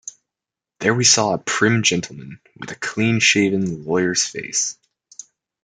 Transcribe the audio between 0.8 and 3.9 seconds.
we saw a prim gentleman, with a clean-shaven,